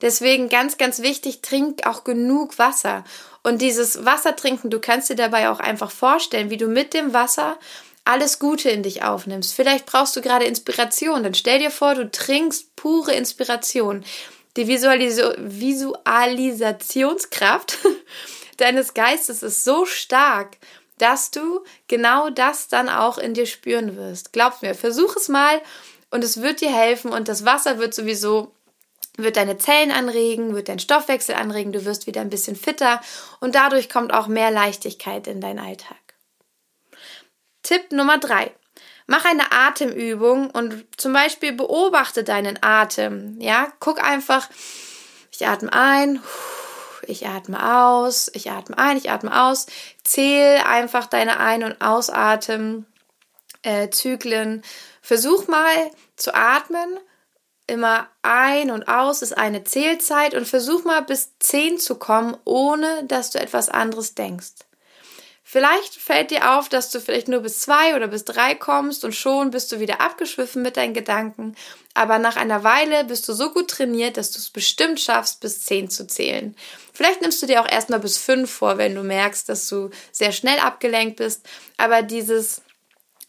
Deswegen 0.00 0.48
ganz, 0.48 0.78
ganz 0.78 1.02
wichtig, 1.02 1.42
trink 1.42 1.84
auch 1.86 2.04
genug 2.04 2.58
Wasser. 2.58 3.04
Und 3.42 3.60
dieses 3.62 4.04
Wasser 4.04 4.36
trinken, 4.36 4.70
du 4.70 4.78
kannst 4.78 5.10
dir 5.10 5.16
dabei 5.16 5.50
auch 5.50 5.58
einfach 5.58 5.90
vorstellen, 5.90 6.50
wie 6.50 6.56
du 6.56 6.68
mit 6.68 6.94
dem 6.94 7.14
Wasser 7.14 7.58
alles 8.04 8.38
Gute 8.38 8.70
in 8.70 8.82
dich 8.82 9.02
aufnimmst. 9.02 9.54
Vielleicht 9.54 9.84
brauchst 9.86 10.16
du 10.16 10.22
gerade 10.22 10.46
Inspiration. 10.46 11.24
Dann 11.24 11.34
stell 11.34 11.58
dir 11.58 11.70
vor, 11.70 11.94
du 11.94 12.10
trinkst 12.10 12.74
pure 12.74 13.12
Inspiration. 13.12 14.02
Die 14.56 14.66
Visualis 14.66 15.18
Visualisationskraft 15.36 17.76
deines 18.58 18.94
Geistes 18.94 19.42
ist 19.42 19.64
so 19.64 19.86
stark, 19.86 20.58
dass 20.98 21.30
du 21.30 21.64
genau 21.86 22.28
das 22.30 22.68
dann 22.68 22.88
auch 22.88 23.18
in 23.18 23.34
dir 23.34 23.46
spüren 23.46 23.96
wirst. 23.96 24.32
Glaub 24.32 24.62
mir, 24.62 24.74
versuch 24.74 25.16
es 25.16 25.28
mal 25.28 25.60
und 26.10 26.24
es 26.24 26.42
wird 26.42 26.60
dir 26.60 26.74
helfen 26.74 27.12
und 27.12 27.28
das 27.28 27.44
Wasser 27.44 27.78
wird 27.78 27.94
sowieso 27.94 28.52
wird 29.16 29.36
deine 29.36 29.58
Zellen 29.58 29.90
anregen, 29.90 30.54
wird 30.54 30.68
deinen 30.68 30.78
Stoffwechsel 30.78 31.34
anregen, 31.34 31.72
du 31.72 31.84
wirst 31.84 32.06
wieder 32.06 32.20
ein 32.20 32.30
bisschen 32.30 32.54
fitter 32.54 33.00
und 33.40 33.56
dadurch 33.56 33.88
kommt 33.88 34.14
auch 34.14 34.28
mehr 34.28 34.52
Leichtigkeit 34.52 35.26
in 35.26 35.40
deinen 35.40 35.58
Alltag. 35.58 35.96
Tipp 37.64 37.90
Nummer 37.90 38.18
drei. 38.18 38.52
Mach 39.08 39.24
eine 39.24 39.50
Atemübung 39.50 40.50
und 40.50 40.86
zum 40.96 41.12
Beispiel 41.12 41.52
beobachte 41.52 42.22
deinen 42.22 42.62
Atem. 42.62 43.40
Ja, 43.40 43.72
guck 43.80 44.02
einfach, 44.02 44.48
ich 45.32 45.46
atme 45.46 45.72
ein, 45.72 46.22
ich 47.08 47.26
atme 47.26 47.76
aus, 47.76 48.30
ich 48.34 48.50
atme 48.50 48.76
ein, 48.78 48.96
ich 48.96 49.10
atme 49.10 49.44
aus. 49.44 49.66
Zähl 50.04 50.58
einfach 50.58 51.06
deine 51.06 51.40
Ein- 51.40 51.64
und 51.64 51.80
Ausatmen, 51.80 52.86
äh. 53.62 53.88
Versuch 55.00 55.48
mal 55.48 55.90
zu 56.16 56.34
atmen. 56.34 56.98
Immer 57.66 58.08
ein 58.22 58.70
und 58.70 58.88
aus 58.88 59.20
ist 59.20 59.36
eine 59.36 59.62
Zählzeit 59.62 60.34
und 60.34 60.46
versuch 60.48 60.84
mal 60.84 61.02
bis 61.02 61.38
zehn 61.38 61.78
zu 61.78 61.96
kommen, 61.96 62.34
ohne 62.44 63.04
dass 63.04 63.30
du 63.30 63.38
etwas 63.38 63.68
anderes 63.68 64.14
denkst. 64.14 64.54
Vielleicht 65.50 65.94
fällt 65.94 66.30
dir 66.30 66.58
auf, 66.58 66.68
dass 66.68 66.90
du 66.90 67.00
vielleicht 67.00 67.26
nur 67.26 67.40
bis 67.40 67.60
zwei 67.60 67.96
oder 67.96 68.08
bis 68.08 68.26
drei 68.26 68.54
kommst 68.54 69.02
und 69.02 69.14
schon 69.14 69.50
bist 69.50 69.72
du 69.72 69.80
wieder 69.80 69.98
abgeschwiffen 69.98 70.60
mit 70.60 70.76
deinen 70.76 70.92
Gedanken. 70.92 71.56
Aber 71.94 72.18
nach 72.18 72.36
einer 72.36 72.64
Weile 72.64 73.04
bist 73.04 73.26
du 73.26 73.32
so 73.32 73.50
gut 73.50 73.70
trainiert, 73.70 74.18
dass 74.18 74.30
du 74.30 74.40
es 74.40 74.50
bestimmt 74.50 75.00
schaffst, 75.00 75.40
bis 75.40 75.64
zehn 75.64 75.88
zu 75.88 76.06
zählen. 76.06 76.54
Vielleicht 76.92 77.22
nimmst 77.22 77.40
du 77.40 77.46
dir 77.46 77.62
auch 77.62 77.66
erstmal 77.66 78.00
bis 78.00 78.18
fünf 78.18 78.50
vor, 78.50 78.76
wenn 78.76 78.94
du 78.94 79.02
merkst, 79.02 79.48
dass 79.48 79.66
du 79.68 79.88
sehr 80.12 80.32
schnell 80.32 80.58
abgelenkt 80.58 81.16
bist. 81.16 81.48
Aber 81.78 82.02
dieses 82.02 82.60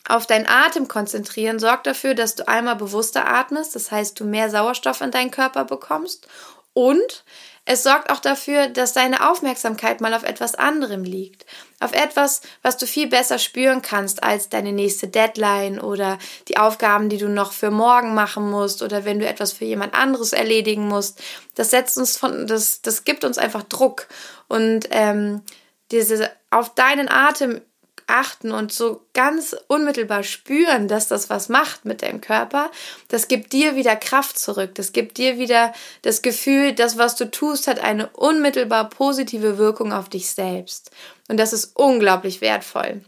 auf 0.05 0.27
deinen 0.27 0.45
Atem 0.45 0.89
konzentrieren 0.89 1.57
sorgt 1.57 1.87
dafür, 1.87 2.15
dass 2.15 2.35
du 2.35 2.45
einmal 2.49 2.75
bewusster 2.75 3.29
atmest, 3.29 3.75
das 3.75 3.91
heißt, 3.91 4.19
du 4.19 4.25
mehr 4.25 4.49
Sauerstoff 4.49 4.99
in 4.99 5.11
deinen 5.11 5.31
Körper 5.31 5.63
bekommst 5.63 6.27
und 6.73 7.23
es 7.71 7.83
sorgt 7.83 8.09
auch 8.09 8.19
dafür, 8.19 8.67
dass 8.67 8.93
deine 8.93 9.29
Aufmerksamkeit 9.29 10.01
mal 10.01 10.15
auf 10.15 10.23
etwas 10.23 10.55
anderem 10.55 11.03
liegt. 11.03 11.45
Auf 11.79 11.93
etwas, 11.93 12.41
was 12.63 12.77
du 12.77 12.87
viel 12.87 13.05
besser 13.05 13.37
spüren 13.37 13.83
kannst 13.83 14.23
als 14.23 14.49
deine 14.49 14.71
nächste 14.71 15.07
Deadline 15.07 15.79
oder 15.79 16.17
die 16.47 16.57
Aufgaben, 16.57 17.09
die 17.09 17.19
du 17.19 17.29
noch 17.29 17.51
für 17.51 17.69
morgen 17.69 18.15
machen 18.15 18.49
musst 18.49 18.81
oder 18.81 19.05
wenn 19.05 19.19
du 19.19 19.27
etwas 19.27 19.53
für 19.53 19.65
jemand 19.65 19.93
anderes 19.93 20.33
erledigen 20.33 20.87
musst. 20.87 21.21
Das 21.53 21.69
setzt 21.69 21.95
uns 21.99 22.17
von, 22.17 22.47
das, 22.47 22.81
das 22.81 23.03
gibt 23.03 23.23
uns 23.23 23.37
einfach 23.37 23.61
Druck. 23.61 24.07
Und 24.47 24.87
ähm, 24.89 25.43
diese 25.91 26.31
auf 26.49 26.73
deinen 26.73 27.07
Atem 27.07 27.61
achten 28.09 28.51
und 28.51 28.71
so 28.71 29.05
ganz 29.13 29.55
unmittelbar 29.67 30.23
spüren, 30.23 30.87
dass 30.87 31.07
das 31.07 31.29
was 31.29 31.49
macht 31.49 31.85
mit 31.85 32.01
deinem 32.01 32.21
Körper, 32.21 32.71
das 33.07 33.27
gibt 33.27 33.53
dir 33.53 33.75
wieder 33.75 33.95
Kraft 33.95 34.37
zurück. 34.37 34.75
Das 34.75 34.91
gibt 34.91 35.17
dir 35.17 35.37
wieder 35.37 35.73
das 36.01 36.21
Gefühl, 36.21 36.73
das, 36.73 36.97
was 36.97 37.15
du 37.15 37.29
tust, 37.29 37.67
hat 37.67 37.79
eine 37.79 38.09
unmittelbar 38.09 38.89
positive 38.89 39.57
Wirkung 39.57 39.93
auf 39.93 40.09
dich 40.09 40.31
selbst. 40.31 40.91
Und 41.27 41.37
das 41.37 41.53
ist 41.53 41.75
unglaublich 41.75 42.41
wertvoll. 42.41 43.01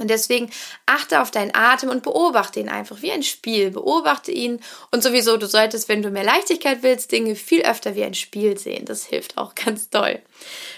Und 0.00 0.08
deswegen 0.10 0.50
achte 0.86 1.20
auf 1.20 1.32
deinen 1.32 1.54
Atem 1.54 1.90
und 1.90 2.04
beobachte 2.04 2.60
ihn 2.60 2.68
einfach 2.68 3.02
wie 3.02 3.10
ein 3.10 3.24
Spiel. 3.24 3.72
Beobachte 3.72 4.30
ihn 4.30 4.60
und 4.92 5.02
sowieso, 5.02 5.36
du 5.36 5.46
solltest, 5.46 5.88
wenn 5.88 6.02
du 6.02 6.10
mehr 6.10 6.22
Leichtigkeit 6.22 6.82
willst, 6.82 7.10
Dinge 7.10 7.34
viel 7.34 7.62
öfter 7.62 7.96
wie 7.96 8.04
ein 8.04 8.14
Spiel 8.14 8.56
sehen. 8.56 8.84
Das 8.84 9.04
hilft 9.04 9.36
auch 9.36 9.56
ganz 9.56 9.90
toll. 9.90 10.20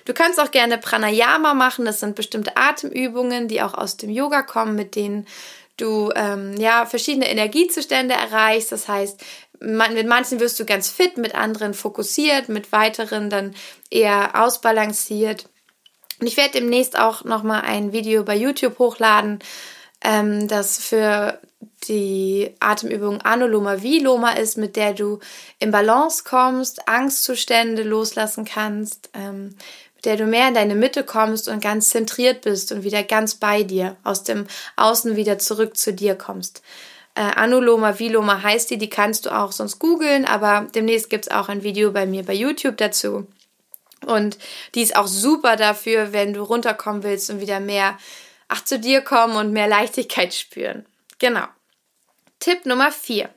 Du 0.07 0.15
kannst 0.15 0.41
auch 0.41 0.51
gerne 0.51 0.79
Pranayama 0.79 1.53
machen. 1.53 1.85
Das 1.85 2.01
sind 2.01 2.17
bestimmte 2.17 2.57
Atemübungen, 2.57 3.47
die 3.47 3.61
auch 3.61 3.75
aus 3.75 3.99
dem 3.99 4.09
Yoga 4.09 4.43
kommen, 4.43 4.75
mit 4.75 4.97
denen 4.97 5.27
du 5.77 6.11
ähm, 6.15 6.57
ja 6.57 6.87
verschiedene 6.87 7.29
Energiezustände 7.29 8.15
erreichst. 8.15 8.73
Das 8.73 8.89
heißt, 8.89 9.23
mit 9.61 10.07
manchen 10.07 10.41
wirst 10.41 10.59
du 10.59 10.65
ganz 10.65 10.89
fit, 10.89 11.19
mit 11.19 11.35
anderen 11.35 11.75
fokussiert, 11.75 12.49
mit 12.49 12.73
weiteren 12.73 13.29
dann 13.29 13.55
eher 13.91 14.43
ausbalanciert. 14.43 15.47
Und 16.21 16.27
ich 16.27 16.37
werde 16.37 16.53
demnächst 16.53 16.99
auch 16.99 17.25
nochmal 17.25 17.63
ein 17.63 17.93
Video 17.93 18.23
bei 18.25 18.37
YouTube 18.37 18.79
hochladen, 18.79 19.39
ähm, 20.03 20.49
das 20.49 20.79
für 20.79 21.41
die 21.89 22.55
Atemübung 22.61 23.23
Anuloma 23.23 23.83
Viloma 23.83 24.33
ist, 24.33 24.59
mit 24.59 24.77
der 24.77 24.93
du 24.93 25.19
in 25.59 25.71
Balance 25.71 26.25
kommst, 26.25 26.89
Angstzustände 26.89 27.83
loslassen 27.83 28.45
kannst, 28.45 29.11
ähm, 29.15 29.57
mit 29.97 30.05
der 30.05 30.17
du 30.17 30.27
mehr 30.27 30.49
in 30.49 30.55
deine 30.55 30.75
Mitte 30.75 31.05
kommst 31.05 31.49
und 31.49 31.63
ganz 31.63 31.89
zentriert 31.89 32.43
bist 32.43 32.71
und 32.73 32.85
wieder 32.85 33.03
ganz 33.03 33.35
bei 33.35 33.63
dir, 33.63 33.97
aus 34.05 34.23
dem 34.23 34.47
Außen 34.77 35.17
wieder 35.17 35.39
zurück 35.39 35.77
zu 35.77 35.93
dir 35.93 36.17
kommst. 36.17 36.63
Äh, 37.15 37.23
Anuloma 37.23 37.99
Viloma 37.99 38.43
heißt 38.43 38.71
die, 38.71 38.79
die 38.79 38.91
kannst 38.91 39.27
du 39.27 39.31
auch 39.31 39.53
sonst 39.53 39.79
googeln, 39.79 40.27
aber 40.27 40.67
demnächst 40.75 41.09
gibt 41.09 41.27
es 41.27 41.31
auch 41.31 41.49
ein 41.49 41.63
Video 41.63 41.93
bei 41.93 42.05
mir 42.05 42.25
bei 42.25 42.35
YouTube 42.35 42.77
dazu. 42.77 43.27
Und 44.07 44.39
die 44.75 44.83
ist 44.83 44.97
auch 44.97 45.07
super 45.07 45.57
dafür, 45.57 46.13
wenn 46.13 46.33
du 46.33 46.43
runterkommen 46.43 47.03
willst 47.03 47.31
und 47.31 47.41
wieder 47.41 47.61
mehr 47.61 47.99
ach 48.49 48.65
zu 48.65 48.79
dir 48.79 49.01
kommen 49.03 49.37
und 49.37 49.53
mehr 49.53 49.69
Leichtigkeit 49.69 50.35
spüren. 50.35 50.87
Genau. 51.19 51.45
Tipp 52.41 52.67
Nummer 52.67 52.91
4. 52.91 53.29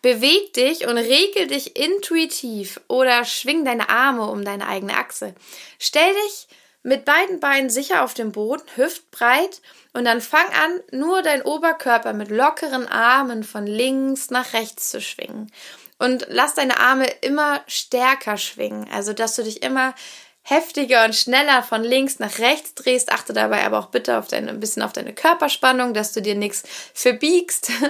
Beweg 0.00 0.52
dich 0.54 0.86
und 0.86 0.96
regel 0.96 1.48
dich 1.48 1.76
intuitiv 1.76 2.80
oder 2.88 3.24
schwing 3.24 3.64
deine 3.64 3.88
Arme 3.88 4.26
um 4.26 4.44
deine 4.44 4.66
eigene 4.66 4.96
Achse. 4.96 5.34
Stell 5.78 6.12
dich 6.26 6.48
mit 6.82 7.04
beiden 7.04 7.40
Beinen 7.40 7.68
sicher 7.68 8.04
auf 8.04 8.14
dem 8.14 8.32
Boden, 8.32 8.62
hüftbreit 8.76 9.60
und 9.92 10.04
dann 10.04 10.20
fang 10.20 10.46
an, 10.46 10.80
nur 10.98 11.22
dein 11.22 11.42
Oberkörper 11.42 12.12
mit 12.12 12.30
lockeren 12.30 12.86
Armen 12.86 13.42
von 13.42 13.66
links 13.66 14.30
nach 14.30 14.52
rechts 14.52 14.90
zu 14.90 15.00
schwingen 15.00 15.52
und 15.98 16.26
lass 16.28 16.54
deine 16.54 16.78
Arme 16.78 17.06
immer 17.22 17.60
stärker 17.66 18.36
schwingen. 18.36 18.88
Also, 18.92 19.12
dass 19.12 19.36
du 19.36 19.42
dich 19.42 19.62
immer 19.62 19.94
heftiger 20.42 21.04
und 21.04 21.14
schneller 21.14 21.62
von 21.62 21.84
links 21.84 22.18
nach 22.18 22.38
rechts 22.38 22.74
drehst. 22.74 23.12
Achte 23.12 23.32
dabei 23.32 23.64
aber 23.64 23.78
auch 23.78 23.88
bitte 23.88 24.18
auf 24.18 24.28
deine, 24.28 24.50
ein 24.50 24.60
bisschen 24.60 24.82
auf 24.82 24.92
deine 24.92 25.12
Körperspannung, 25.12 25.92
dass 25.92 26.12
du 26.12 26.22
dir 26.22 26.34
nichts 26.34 26.64
verbiegst. 26.94 27.70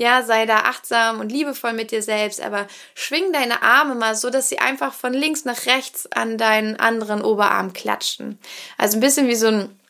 Ja, 0.00 0.22
sei 0.22 0.46
da 0.46 0.58
achtsam 0.58 1.18
und 1.18 1.32
liebevoll 1.32 1.72
mit 1.72 1.90
dir 1.90 2.04
selbst, 2.04 2.40
aber 2.40 2.68
schwing 2.94 3.32
deine 3.32 3.62
Arme 3.62 3.96
mal 3.96 4.14
so, 4.14 4.30
dass 4.30 4.48
sie 4.48 4.60
einfach 4.60 4.94
von 4.94 5.12
links 5.12 5.44
nach 5.44 5.66
rechts 5.66 6.06
an 6.12 6.38
deinen 6.38 6.76
anderen 6.76 7.20
Oberarm 7.20 7.72
klatschen. 7.72 8.38
Also 8.76 8.96
ein 8.96 9.00
bisschen 9.00 9.26
wie 9.26 9.34
so 9.34 9.48
ein, 9.48 9.80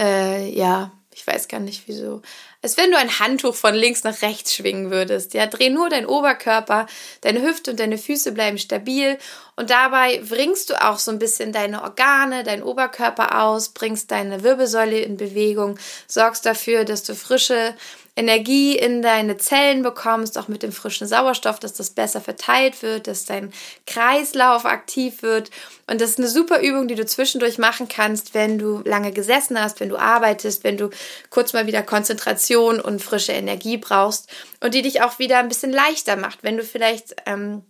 äh, 0.00 0.50
ja, 0.50 0.90
ich 1.16 1.26
weiß 1.26 1.48
gar 1.48 1.60
nicht 1.60 1.84
wieso, 1.86 2.20
als 2.60 2.76
wenn 2.76 2.90
du 2.90 2.98
ein 2.98 3.18
Handtuch 3.18 3.54
von 3.54 3.74
links 3.74 4.04
nach 4.04 4.20
rechts 4.20 4.54
schwingen 4.54 4.90
würdest. 4.90 5.32
Ja, 5.32 5.46
dreh 5.46 5.70
nur 5.70 5.88
deinen 5.88 6.04
Oberkörper, 6.04 6.86
deine 7.22 7.40
Hüfte 7.40 7.70
und 7.70 7.80
deine 7.80 7.96
Füße 7.96 8.32
bleiben 8.32 8.58
stabil 8.58 9.16
und 9.56 9.70
dabei 9.70 10.18
bringst 10.28 10.68
du 10.68 10.74
auch 10.74 10.98
so 10.98 11.10
ein 11.10 11.18
bisschen 11.18 11.52
deine 11.52 11.82
Organe, 11.82 12.44
deinen 12.44 12.62
Oberkörper 12.62 13.42
aus, 13.42 13.70
bringst 13.70 14.10
deine 14.10 14.42
Wirbelsäule 14.42 14.98
in 14.98 15.16
Bewegung, 15.16 15.78
sorgst 16.06 16.44
dafür, 16.44 16.84
dass 16.84 17.02
du 17.02 17.14
frische 17.14 17.74
Energie 18.16 18.76
in 18.76 19.02
deine 19.02 19.36
Zellen 19.36 19.82
bekommst, 19.82 20.38
auch 20.38 20.48
mit 20.48 20.62
dem 20.62 20.72
frischen 20.72 21.06
Sauerstoff, 21.06 21.60
dass 21.60 21.74
das 21.74 21.90
besser 21.90 22.22
verteilt 22.22 22.82
wird, 22.82 23.06
dass 23.06 23.26
dein 23.26 23.52
Kreislauf 23.86 24.64
aktiv 24.64 25.22
wird. 25.22 25.50
Und 25.86 26.00
das 26.00 26.10
ist 26.10 26.18
eine 26.18 26.28
super 26.28 26.60
Übung, 26.60 26.88
die 26.88 26.94
du 26.94 27.04
zwischendurch 27.04 27.58
machen 27.58 27.88
kannst, 27.88 28.32
wenn 28.32 28.58
du 28.58 28.80
lange 28.84 29.12
gesessen 29.12 29.60
hast, 29.60 29.80
wenn 29.80 29.90
du 29.90 29.98
arbeitest, 29.98 30.64
wenn 30.64 30.78
du 30.78 30.88
kurz 31.28 31.52
mal 31.52 31.66
wieder 31.66 31.82
Konzentration 31.82 32.80
und 32.80 33.02
frische 33.02 33.32
Energie 33.32 33.76
brauchst 33.76 34.30
und 34.60 34.72
die 34.72 34.82
dich 34.82 35.02
auch 35.02 35.18
wieder 35.18 35.38
ein 35.38 35.48
bisschen 35.48 35.72
leichter 35.72 36.16
macht, 36.16 36.42
wenn 36.42 36.56
du 36.56 36.64
vielleicht 36.64 37.14
ähm, 37.26 37.64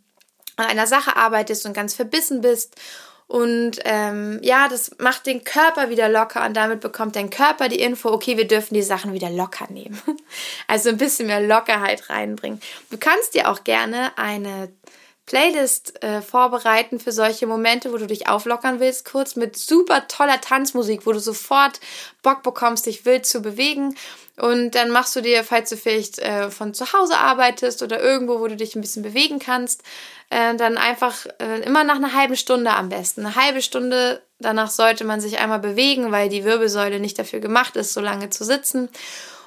an 0.54 0.66
einer 0.66 0.86
Sache 0.86 1.16
arbeitest 1.16 1.66
und 1.66 1.74
ganz 1.74 1.94
verbissen 1.94 2.40
bist 2.40 2.76
Und 3.28 3.80
ähm, 3.84 4.38
ja, 4.42 4.68
das 4.68 4.92
macht 4.98 5.26
den 5.26 5.42
Körper 5.42 5.90
wieder 5.90 6.08
locker 6.08 6.46
und 6.46 6.56
damit 6.56 6.80
bekommt 6.80 7.16
dein 7.16 7.28
Körper 7.28 7.68
die 7.68 7.80
Info, 7.80 8.10
okay, 8.10 8.36
wir 8.36 8.46
dürfen 8.46 8.74
die 8.74 8.82
Sachen 8.82 9.12
wieder 9.12 9.30
locker 9.30 9.66
nehmen. 9.70 10.00
Also 10.68 10.88
ein 10.90 10.96
bisschen 10.96 11.28
mehr 11.28 11.40
Lockerheit 11.40 12.10
reinbringen. 12.10 12.60
Du 12.90 12.98
kannst 12.98 13.34
dir 13.34 13.48
auch 13.48 13.62
gerne 13.64 14.10
eine 14.16 14.68
Playlist 15.26 16.02
äh, 16.04 16.22
vorbereiten 16.22 17.00
für 17.00 17.10
solche 17.10 17.48
Momente, 17.48 17.92
wo 17.92 17.96
du 17.96 18.06
dich 18.06 18.28
auflockern 18.28 18.78
willst, 18.78 19.04
kurz 19.04 19.34
mit 19.34 19.56
super 19.56 20.06
toller 20.06 20.40
Tanzmusik, 20.40 21.04
wo 21.04 21.12
du 21.12 21.18
sofort 21.18 21.80
Bock 22.22 22.44
bekommst, 22.44 22.86
dich 22.86 23.04
wild 23.04 23.26
zu 23.26 23.42
bewegen. 23.42 23.96
Und 24.36 24.76
dann 24.76 24.90
machst 24.90 25.16
du 25.16 25.22
dir, 25.22 25.42
falls 25.42 25.70
du 25.70 25.76
vielleicht 25.76 26.20
äh, 26.20 26.50
von 26.50 26.74
zu 26.74 26.92
Hause 26.92 27.16
arbeitest 27.16 27.82
oder 27.82 28.00
irgendwo, 28.00 28.38
wo 28.38 28.46
du 28.46 28.54
dich 28.54 28.76
ein 28.76 28.82
bisschen 28.82 29.02
bewegen 29.02 29.40
kannst, 29.40 29.82
äh, 30.30 30.54
dann 30.54 30.78
einfach 30.78 31.26
äh, 31.40 31.60
immer 31.62 31.82
nach 31.82 31.96
einer 31.96 32.12
halben 32.12 32.36
Stunde 32.36 32.70
am 32.70 32.88
besten. 32.88 33.26
Eine 33.26 33.34
halbe 33.34 33.62
Stunde, 33.62 34.22
danach 34.38 34.70
sollte 34.70 35.04
man 35.04 35.20
sich 35.20 35.38
einmal 35.38 35.58
bewegen, 35.58 36.12
weil 36.12 36.28
die 36.28 36.44
Wirbelsäule 36.44 37.00
nicht 37.00 37.18
dafür 37.18 37.40
gemacht 37.40 37.74
ist, 37.74 37.94
so 37.94 38.00
lange 38.00 38.30
zu 38.30 38.44
sitzen 38.44 38.90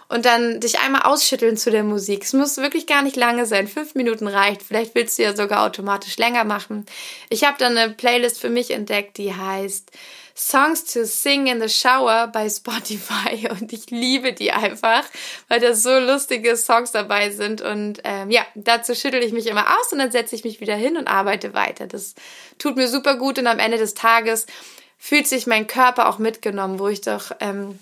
und 0.09 0.25
dann 0.25 0.59
dich 0.59 0.79
einmal 0.79 1.03
ausschütteln 1.03 1.55
zu 1.55 1.71
der 1.71 1.83
Musik. 1.83 2.23
Es 2.23 2.33
muss 2.33 2.57
wirklich 2.57 2.87
gar 2.87 3.03
nicht 3.03 3.15
lange 3.15 3.45
sein. 3.45 3.67
Fünf 3.67 3.95
Minuten 3.95 4.27
reicht. 4.27 4.63
Vielleicht 4.63 4.95
willst 4.95 5.17
du 5.17 5.23
ja 5.23 5.35
sogar 5.35 5.65
automatisch 5.65 6.17
länger 6.17 6.43
machen. 6.43 6.85
Ich 7.29 7.43
habe 7.43 7.57
dann 7.59 7.77
eine 7.77 7.93
Playlist 7.93 8.41
für 8.41 8.49
mich 8.49 8.71
entdeckt, 8.71 9.17
die 9.17 9.33
heißt 9.33 9.91
Songs 10.35 10.85
to 10.85 11.03
Sing 11.03 11.47
in 11.47 11.61
the 11.61 11.69
Shower 11.69 12.27
bei 12.27 12.49
Spotify 12.49 13.49
und 13.59 13.71
ich 13.71 13.91
liebe 13.91 14.33
die 14.33 14.51
einfach, 14.51 15.03
weil 15.47 15.59
da 15.59 15.73
so 15.73 15.99
lustige 15.99 16.55
Songs 16.55 16.91
dabei 16.91 17.29
sind 17.29 17.61
und 17.61 17.99
ähm, 18.05 18.31
ja, 18.31 18.45
dazu 18.55 18.95
schüttel 18.95 19.21
ich 19.21 19.33
mich 19.33 19.47
immer 19.47 19.67
aus 19.67 19.91
und 19.91 19.99
dann 19.99 20.11
setze 20.11 20.35
ich 20.35 20.45
mich 20.45 20.61
wieder 20.61 20.75
hin 20.75 20.95
und 20.95 21.07
arbeite 21.07 21.53
weiter. 21.53 21.87
Das 21.87 22.15
tut 22.57 22.77
mir 22.77 22.87
super 22.87 23.15
gut 23.15 23.37
und 23.37 23.47
am 23.47 23.59
Ende 23.59 23.77
des 23.77 23.95
Tages 23.95 24.45
fühlt 24.97 25.27
sich 25.27 25.45
mein 25.45 25.67
Körper 25.67 26.07
auch 26.07 26.19
mitgenommen, 26.19 26.79
wo 26.79 26.87
ich 26.87 27.01
doch 27.01 27.31
ähm, 27.41 27.77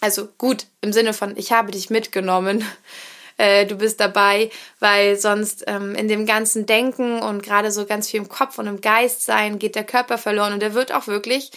also 0.00 0.28
gut 0.38 0.66
im 0.80 0.92
Sinne 0.92 1.12
von, 1.12 1.36
ich 1.36 1.52
habe 1.52 1.72
dich 1.72 1.90
mitgenommen, 1.90 2.64
äh, 3.36 3.66
du 3.66 3.76
bist 3.76 4.00
dabei, 4.00 4.50
weil 4.78 5.18
sonst 5.18 5.64
ähm, 5.66 5.94
in 5.94 6.08
dem 6.08 6.26
ganzen 6.26 6.66
Denken 6.66 7.20
und 7.20 7.42
gerade 7.42 7.70
so 7.70 7.86
ganz 7.86 8.08
viel 8.10 8.20
im 8.20 8.28
Kopf 8.28 8.58
und 8.58 8.66
im 8.66 8.80
Geist 8.80 9.24
sein 9.24 9.58
geht 9.58 9.74
der 9.74 9.84
Körper 9.84 10.18
verloren 10.18 10.52
und 10.52 10.62
er 10.62 10.74
wird 10.74 10.92
auch 10.92 11.06
wirklich 11.06 11.50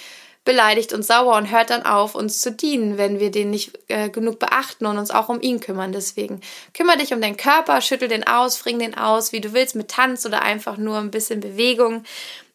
beleidigt 0.45 0.91
und 0.93 1.03
sauer 1.03 1.37
und 1.37 1.51
hört 1.51 1.69
dann 1.69 1.85
auf, 1.85 2.15
uns 2.15 2.39
zu 2.39 2.51
dienen, 2.51 2.97
wenn 2.97 3.19
wir 3.19 3.31
den 3.31 3.49
nicht 3.49 3.79
äh, 3.87 4.09
genug 4.09 4.39
beachten 4.39 4.85
und 4.85 4.97
uns 4.97 5.11
auch 5.11 5.29
um 5.29 5.41
ihn 5.41 5.59
kümmern. 5.59 5.93
Deswegen 5.93 6.41
kümmere 6.73 6.97
dich 6.97 7.13
um 7.13 7.21
deinen 7.21 7.37
Körper, 7.37 7.79
schüttel 7.81 8.09
den 8.09 8.27
aus, 8.27 8.57
bring 8.57 8.79
den 8.79 8.97
aus, 8.97 9.31
wie 9.31 9.41
du 9.41 9.53
willst, 9.53 9.75
mit 9.75 9.89
Tanz 9.89 10.25
oder 10.25 10.41
einfach 10.41 10.77
nur 10.77 10.97
ein 10.97 11.11
bisschen 11.11 11.39
Bewegung. 11.39 12.03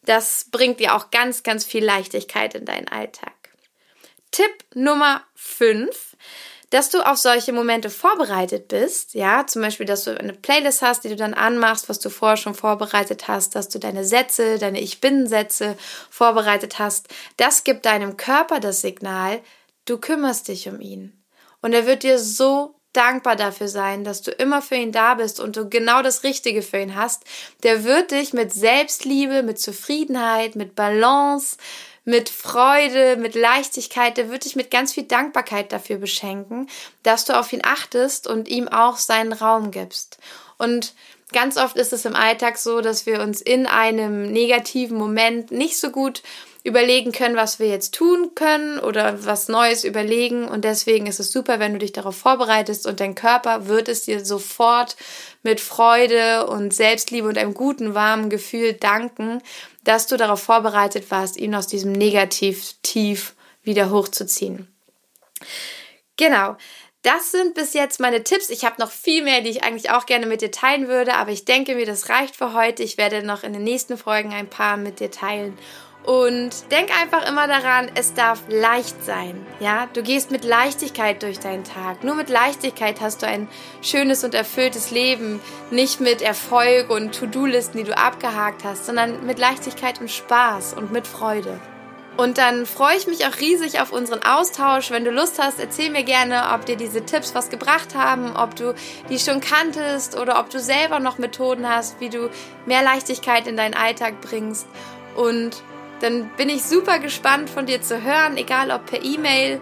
Das 0.04 0.46
bringt 0.50 0.80
dir 0.80 0.94
auch 0.94 1.10
ganz, 1.10 1.42
ganz 1.42 1.64
viel 1.64 1.84
Leichtigkeit 1.84 2.54
in 2.54 2.64
deinen 2.64 2.88
Alltag. 2.88 3.37
Tipp 4.30 4.64
Nummer 4.74 5.22
5, 5.34 6.16
dass 6.70 6.90
du 6.90 7.00
auf 7.00 7.16
solche 7.16 7.52
Momente 7.52 7.88
vorbereitet 7.88 8.68
bist, 8.68 9.14
ja, 9.14 9.46
zum 9.46 9.62
Beispiel, 9.62 9.86
dass 9.86 10.04
du 10.04 10.18
eine 10.18 10.34
Playlist 10.34 10.82
hast, 10.82 11.04
die 11.04 11.08
du 11.08 11.16
dann 11.16 11.34
anmachst, 11.34 11.88
was 11.88 11.98
du 11.98 12.10
vorher 12.10 12.36
schon 12.36 12.54
vorbereitet 12.54 13.26
hast, 13.26 13.54
dass 13.54 13.68
du 13.68 13.78
deine 13.78 14.04
Sätze, 14.04 14.58
deine 14.58 14.80
Ich-Bin-Sätze 14.80 15.78
vorbereitet 16.10 16.78
hast, 16.78 17.08
das 17.38 17.64
gibt 17.64 17.86
deinem 17.86 18.16
Körper 18.16 18.60
das 18.60 18.82
Signal, 18.82 19.40
du 19.86 19.98
kümmerst 19.98 20.48
dich 20.48 20.68
um 20.68 20.80
ihn. 20.80 21.14
Und 21.62 21.72
er 21.72 21.86
wird 21.86 22.02
dir 22.02 22.18
so 22.18 22.78
dankbar 22.92 23.36
dafür 23.36 23.68
sein, 23.68 24.04
dass 24.04 24.22
du 24.22 24.30
immer 24.30 24.62
für 24.62 24.74
ihn 24.74 24.92
da 24.92 25.14
bist 25.14 25.40
und 25.40 25.56
du 25.56 25.68
genau 25.68 26.02
das 26.02 26.24
Richtige 26.24 26.62
für 26.62 26.78
ihn 26.78 26.96
hast. 26.96 27.24
Der 27.62 27.84
wird 27.84 28.10
dich 28.10 28.32
mit 28.32 28.52
Selbstliebe, 28.52 29.42
mit 29.42 29.60
Zufriedenheit, 29.60 30.56
mit 30.56 30.74
Balance, 30.74 31.56
mit 32.08 32.30
Freude, 32.30 33.16
mit 33.16 33.34
Leichtigkeit, 33.34 34.16
der 34.16 34.30
wird 34.30 34.46
dich 34.46 34.56
mit 34.56 34.70
ganz 34.70 34.94
viel 34.94 35.02
Dankbarkeit 35.02 35.72
dafür 35.72 35.98
beschenken, 35.98 36.66
dass 37.02 37.26
du 37.26 37.38
auf 37.38 37.52
ihn 37.52 37.60
achtest 37.62 38.26
und 38.26 38.48
ihm 38.48 38.66
auch 38.66 38.96
seinen 38.96 39.34
Raum 39.34 39.70
gibst. 39.70 40.16
Und 40.56 40.94
ganz 41.34 41.58
oft 41.58 41.76
ist 41.76 41.92
es 41.92 42.06
im 42.06 42.16
Alltag 42.16 42.56
so, 42.56 42.80
dass 42.80 43.04
wir 43.04 43.20
uns 43.20 43.42
in 43.42 43.66
einem 43.66 44.32
negativen 44.32 44.96
Moment 44.96 45.50
nicht 45.50 45.78
so 45.78 45.90
gut 45.90 46.22
überlegen 46.64 47.12
können, 47.12 47.36
was 47.36 47.58
wir 47.58 47.68
jetzt 47.68 47.94
tun 47.94 48.32
können 48.34 48.78
oder 48.78 49.24
was 49.24 49.48
Neues 49.48 49.84
überlegen. 49.84 50.46
Und 50.46 50.64
deswegen 50.64 51.06
ist 51.06 51.20
es 51.20 51.32
super, 51.32 51.58
wenn 51.58 51.72
du 51.72 51.78
dich 51.78 51.92
darauf 51.92 52.16
vorbereitest 52.16 52.86
und 52.86 53.00
dein 53.00 53.14
Körper 53.14 53.68
wird 53.68 53.88
es 53.88 54.02
dir 54.02 54.24
sofort 54.24 54.96
mit 55.42 55.60
Freude 55.60 56.46
und 56.46 56.74
Selbstliebe 56.74 57.28
und 57.28 57.38
einem 57.38 57.54
guten, 57.54 57.94
warmen 57.94 58.28
Gefühl 58.28 58.74
danken, 58.74 59.40
dass 59.84 60.06
du 60.06 60.16
darauf 60.16 60.42
vorbereitet 60.42 61.10
warst, 61.10 61.36
ihn 61.36 61.54
aus 61.54 61.66
diesem 61.66 61.92
Negativ-Tief 61.92 63.34
wieder 63.62 63.90
hochzuziehen. 63.90 64.68
Genau. 66.16 66.56
Das 67.02 67.30
sind 67.30 67.54
bis 67.54 67.74
jetzt 67.74 68.00
meine 68.00 68.24
Tipps. 68.24 68.50
Ich 68.50 68.64
habe 68.64 68.80
noch 68.80 68.90
viel 68.90 69.22
mehr, 69.22 69.40
die 69.40 69.50
ich 69.50 69.62
eigentlich 69.62 69.90
auch 69.90 70.04
gerne 70.04 70.26
mit 70.26 70.42
dir 70.42 70.50
teilen 70.50 70.88
würde, 70.88 71.14
aber 71.14 71.30
ich 71.30 71.44
denke 71.44 71.76
mir, 71.76 71.86
das 71.86 72.08
reicht 72.08 72.34
für 72.34 72.52
heute. 72.54 72.82
Ich 72.82 72.98
werde 72.98 73.22
noch 73.22 73.44
in 73.44 73.52
den 73.52 73.62
nächsten 73.62 73.96
Folgen 73.96 74.32
ein 74.32 74.50
paar 74.50 74.76
mit 74.76 74.98
dir 74.98 75.10
teilen. 75.10 75.56
Und 76.04 76.70
denk 76.70 76.88
einfach 76.98 77.28
immer 77.28 77.46
daran, 77.46 77.90
es 77.94 78.14
darf 78.14 78.40
leicht 78.48 79.04
sein. 79.04 79.44
Ja, 79.60 79.88
du 79.92 80.02
gehst 80.02 80.30
mit 80.30 80.42
Leichtigkeit 80.42 81.22
durch 81.22 81.38
deinen 81.38 81.64
Tag. 81.64 82.02
Nur 82.02 82.14
mit 82.14 82.30
Leichtigkeit 82.30 83.02
hast 83.02 83.22
du 83.22 83.26
ein 83.26 83.46
schönes 83.82 84.24
und 84.24 84.34
erfülltes 84.34 84.90
Leben. 84.90 85.40
Nicht 85.70 86.00
mit 86.00 86.22
Erfolg 86.22 86.88
und 86.88 87.14
To-Do-Listen, 87.14 87.78
die 87.78 87.84
du 87.84 87.96
abgehakt 87.96 88.64
hast, 88.64 88.86
sondern 88.86 89.26
mit 89.26 89.38
Leichtigkeit 89.38 90.00
und 90.00 90.10
Spaß 90.10 90.72
und 90.74 90.92
mit 90.92 91.06
Freude. 91.06 91.60
Und 92.18 92.36
dann 92.36 92.66
freue 92.66 92.96
ich 92.96 93.06
mich 93.06 93.26
auch 93.26 93.38
riesig 93.38 93.80
auf 93.80 93.92
unseren 93.92 94.24
Austausch. 94.24 94.90
Wenn 94.90 95.04
du 95.04 95.12
Lust 95.12 95.40
hast, 95.40 95.60
erzähl 95.60 95.88
mir 95.88 96.02
gerne, 96.02 96.52
ob 96.52 96.66
dir 96.66 96.74
diese 96.74 97.04
Tipps 97.04 97.32
was 97.32 97.48
gebracht 97.48 97.94
haben, 97.94 98.34
ob 98.34 98.56
du 98.56 98.74
die 99.08 99.20
schon 99.20 99.40
kanntest 99.40 100.18
oder 100.18 100.40
ob 100.40 100.50
du 100.50 100.58
selber 100.58 100.98
noch 100.98 101.18
Methoden 101.18 101.68
hast, 101.68 102.00
wie 102.00 102.08
du 102.08 102.28
mehr 102.66 102.82
Leichtigkeit 102.82 103.46
in 103.46 103.56
deinen 103.56 103.74
Alltag 103.74 104.20
bringst. 104.20 104.66
Und 105.14 105.62
dann 106.00 106.30
bin 106.36 106.48
ich 106.48 106.64
super 106.64 106.98
gespannt 106.98 107.48
von 107.50 107.66
dir 107.66 107.82
zu 107.82 108.02
hören, 108.02 108.36
egal 108.36 108.70
ob 108.70 108.86
per 108.86 109.02
E-Mail 109.02 109.60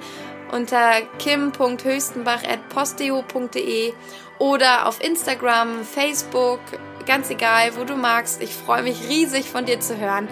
unter 0.53 1.01
kim.höchstenbach.posteo.de 1.19 3.93
oder 4.39 4.87
auf 4.87 5.03
Instagram, 5.03 5.85
Facebook, 5.85 6.61
ganz 7.07 7.31
egal, 7.31 7.77
wo 7.77 7.85
du 7.85 7.97
magst. 7.97 8.43
Ich 8.43 8.55
freue 8.55 8.83
mich 8.83 9.09
riesig 9.09 9.49
von 9.51 9.65
dir 9.65 9.81
zu 9.81 9.99
hören. 9.99 10.29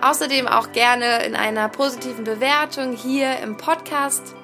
Außerdem 0.00 0.48
auch 0.48 0.72
gerne 0.72 1.24
in 1.24 1.36
einer 1.36 1.68
positiven 1.68 2.24
Bewertung 2.24 2.96
hier 2.96 3.38
im 3.38 3.56
Podcast. 3.56 4.34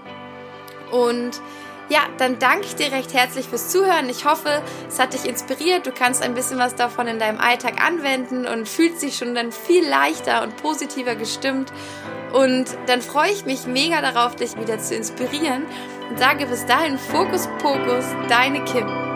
Und 0.92 1.40
ja, 1.88 2.00
dann 2.18 2.38
danke 2.38 2.66
ich 2.66 2.76
dir 2.76 2.92
recht 2.92 3.14
herzlich 3.14 3.48
fürs 3.48 3.70
Zuhören. 3.70 4.08
Ich 4.08 4.24
hoffe, 4.24 4.62
es 4.88 4.98
hat 4.98 5.14
dich 5.14 5.24
inspiriert. 5.24 5.86
Du 5.86 5.92
kannst 5.92 6.22
ein 6.22 6.34
bisschen 6.34 6.58
was 6.58 6.74
davon 6.74 7.06
in 7.06 7.18
deinem 7.18 7.38
Alltag 7.38 7.82
anwenden 7.84 8.46
und 8.46 8.68
fühlst 8.68 9.02
dich 9.02 9.16
schon 9.16 9.34
dann 9.34 9.52
viel 9.52 9.88
leichter 9.88 10.42
und 10.42 10.56
positiver 10.56 11.14
gestimmt. 11.14 11.72
Und 12.32 12.66
dann 12.86 13.00
freue 13.00 13.30
ich 13.30 13.46
mich 13.46 13.66
mega 13.66 14.02
darauf, 14.02 14.36
dich 14.36 14.58
wieder 14.58 14.78
zu 14.78 14.94
inspirieren 14.94 15.64
und 16.10 16.18
sage 16.18 16.46
bis 16.46 16.66
dahin 16.66 16.98
Fokus 16.98 17.48
Pokus, 17.58 18.04
deine 18.28 18.64
Kim. 18.64 19.07